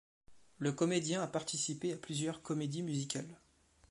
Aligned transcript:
Le 0.57 0.71
comédien 0.71 1.21
a 1.21 1.27
participé 1.27 1.93
à 1.93 1.95
plusieurs 1.95 2.41
comédies 2.41 2.81
musicales. 2.81 3.37